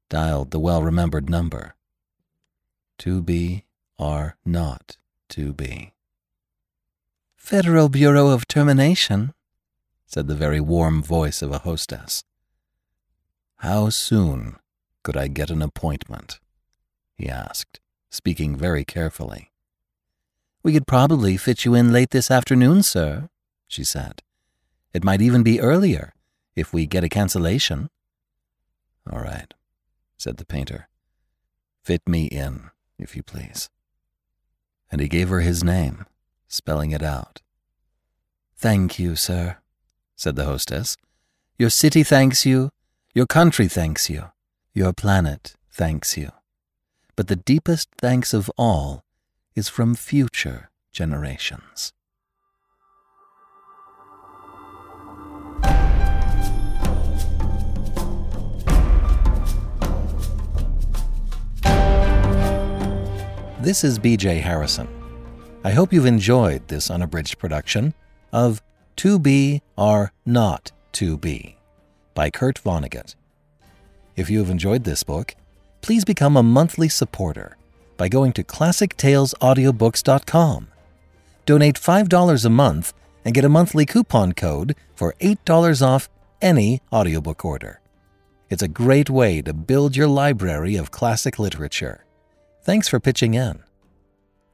dialed 0.09 0.50
the 0.50 0.61
well 0.61 0.83
remembered 0.83 1.28
number 1.28 1.74
2B 2.98 3.62
R 3.98 4.37
not 4.44 4.98
to 5.30 5.52
be. 5.52 5.92
Federal 7.37 7.88
Bureau 7.88 8.28
of 8.28 8.46
Termination, 8.46 9.33
said 10.06 10.26
the 10.26 10.35
very 10.35 10.61
warm 10.61 11.02
voice 11.02 11.40
of 11.40 11.50
a 11.50 11.61
hostess. 11.61 12.22
How 13.56 13.88
soon 13.88 14.56
could 15.02 15.16
I 15.16 15.28
get 15.28 15.50
an 15.50 15.62
appointment? 15.62 16.40
he 17.14 17.28
asked, 17.28 17.79
speaking 18.11 18.57
very 18.57 18.85
carefully. 18.85 19.51
We 20.62 20.73
could 20.73 20.87
probably 20.87 21.37
fit 21.37 21.64
you 21.64 21.75
in 21.75 21.92
late 21.92 22.11
this 22.11 22.31
afternoon, 22.31 22.83
sir, 22.83 23.31
she 23.66 23.85
said. 23.85 24.23
It 24.92 25.05
might 25.05 25.23
even 25.23 25.42
be 25.42 25.61
earlier, 25.61 26.12
if 26.55 26.73
we 26.73 26.87
get 26.87 27.05
a 27.05 27.09
cancellation. 27.09 27.88
All 29.11 29.20
right, 29.20 29.55
said 30.18 30.37
the 30.37 30.44
painter. 30.44 30.88
Fit 31.83 32.03
me 32.07 32.27
in, 32.27 32.70
if 32.99 33.16
you 33.16 33.23
please. 33.23 33.70
And 34.90 35.01
he 35.01 35.09
gave 35.09 35.29
her 35.29 35.40
his 35.40 35.64
name, 35.64 36.05
spelling 36.49 36.90
it 36.90 37.03
out. 37.03 37.40
Thank 38.57 38.99
you, 38.99 39.16
sir, 39.16 39.57
said 40.16 40.37
the 40.37 40.44
hostess. 40.44 40.96
Your 41.59 41.70
city 41.70 42.03
thanks 42.03 42.44
you, 42.44 42.70
your 43.14 43.27
country 43.27 43.68
thanks 43.68 44.11
you, 44.11 44.31
your 44.75 44.92
planet 44.92 45.55
thanks 45.70 46.16
you. 46.16 46.33
But 47.20 47.28
the 47.28 47.37
deepest 47.37 47.90
thanks 47.98 48.33
of 48.33 48.50
all 48.56 49.04
is 49.54 49.68
from 49.68 49.94
future 49.94 50.70
generations. 50.90 51.92
This 63.61 63.85
is 63.85 63.98
BJ 63.98 64.40
Harrison. 64.40 64.88
I 65.62 65.72
hope 65.72 65.92
you've 65.92 66.06
enjoyed 66.06 66.68
this 66.68 66.90
unabridged 66.90 67.38
production 67.38 67.92
of 68.33 68.62
To 68.96 69.18
Be 69.18 69.61
or 69.76 70.14
Not 70.24 70.72
To 70.92 71.18
Be 71.18 71.59
by 72.14 72.30
Kurt 72.30 72.59
Vonnegut. 72.64 73.14
If 74.16 74.30
you 74.30 74.38
have 74.38 74.48
enjoyed 74.48 74.85
this 74.85 75.02
book, 75.02 75.35
please 75.80 76.04
become 76.04 76.36
a 76.36 76.42
monthly 76.42 76.88
supporter 76.88 77.56
by 77.96 78.08
going 78.08 78.32
to 78.32 78.44
ClassicTalesAudiobooks.com. 78.44 80.68
Donate 81.46 81.80
$5 81.80 82.44
a 82.44 82.50
month 82.50 82.92
and 83.24 83.34
get 83.34 83.44
a 83.44 83.48
monthly 83.48 83.86
coupon 83.86 84.32
code 84.32 84.76
for 84.94 85.14
$8 85.20 85.86
off 85.86 86.08
any 86.40 86.80
audiobook 86.92 87.44
order. 87.44 87.80
It's 88.48 88.62
a 88.62 88.68
great 88.68 89.10
way 89.10 89.42
to 89.42 89.52
build 89.52 89.96
your 89.96 90.08
library 90.08 90.76
of 90.76 90.90
classic 90.90 91.38
literature. 91.38 92.04
Thanks 92.62 92.88
for 92.88 92.98
pitching 92.98 93.34
in. 93.34 93.62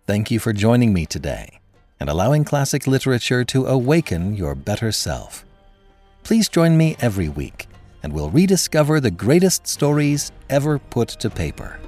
Thank 0.06 0.30
you 0.30 0.38
for 0.38 0.52
joining 0.52 0.92
me 0.92 1.06
today 1.06 1.60
and 1.98 2.10
allowing 2.10 2.44
classic 2.44 2.86
literature 2.86 3.44
to 3.44 3.66
awaken 3.66 4.36
your 4.36 4.54
better 4.54 4.92
self. 4.92 5.44
Please 6.22 6.48
join 6.48 6.76
me 6.76 6.96
every 7.00 7.28
week, 7.28 7.66
and 8.07 8.12
we'll 8.12 8.31
rediscover 8.31 9.01
the 9.01 9.11
greatest 9.11 9.66
stories 9.66 10.31
ever 10.49 10.79
put 10.79 11.09
to 11.09 11.29
paper. 11.29 11.81